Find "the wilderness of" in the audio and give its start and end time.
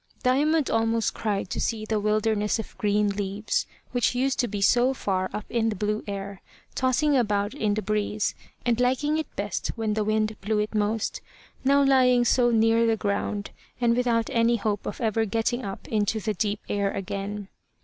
1.85-2.75